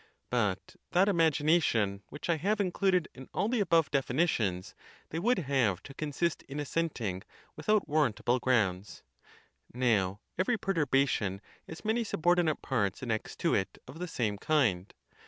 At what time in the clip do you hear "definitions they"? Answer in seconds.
3.91-5.19